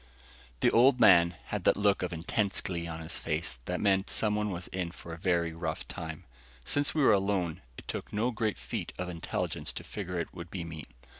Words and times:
The 0.61 0.71
Old 0.71 0.99
Man 0.99 1.35
had 1.49 1.63
that 1.65 1.77
look 1.77 2.01
of 2.01 2.11
intense 2.11 2.59
glee 2.59 2.87
on 2.87 3.01
his 3.01 3.19
face 3.19 3.59
that 3.65 3.79
meant 3.79 4.09
someone 4.09 4.49
was 4.49 4.67
in 4.69 4.89
for 4.89 5.13
a 5.13 5.17
very 5.19 5.53
rough 5.53 5.87
time. 5.87 6.23
Since 6.65 6.95
we 6.95 7.03
were 7.03 7.13
alone, 7.13 7.61
it 7.77 7.87
took 7.87 8.11
no 8.11 8.31
great 8.31 8.57
feat 8.57 8.93
of 8.97 9.09
intelligence 9.09 9.71
to 9.73 9.83
figure 9.83 10.19
it 10.19 10.33
would 10.33 10.49
be 10.49 10.63
me. 10.63 10.85